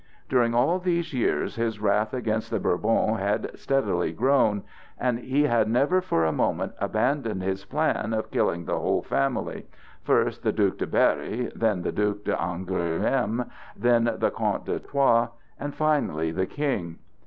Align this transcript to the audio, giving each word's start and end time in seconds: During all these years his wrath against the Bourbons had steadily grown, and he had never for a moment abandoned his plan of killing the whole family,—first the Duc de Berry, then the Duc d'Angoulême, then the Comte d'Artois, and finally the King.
During 0.29 0.55
all 0.55 0.79
these 0.79 1.13
years 1.13 1.57
his 1.57 1.79
wrath 1.79 2.11
against 2.11 2.49
the 2.49 2.59
Bourbons 2.59 3.19
had 3.19 3.51
steadily 3.55 4.11
grown, 4.11 4.63
and 4.97 5.19
he 5.19 5.43
had 5.43 5.69
never 5.69 6.01
for 6.01 6.25
a 6.25 6.31
moment 6.31 6.73
abandoned 6.79 7.43
his 7.43 7.65
plan 7.65 8.11
of 8.11 8.31
killing 8.31 8.65
the 8.65 8.79
whole 8.79 9.03
family,—first 9.03 10.41
the 10.41 10.51
Duc 10.51 10.79
de 10.79 10.87
Berry, 10.87 11.51
then 11.55 11.83
the 11.83 11.91
Duc 11.91 12.23
d'Angoulême, 12.23 13.47
then 13.77 14.15
the 14.17 14.31
Comte 14.31 14.65
d'Artois, 14.65 15.27
and 15.59 15.75
finally 15.75 16.31
the 16.31 16.47
King. 16.47 16.97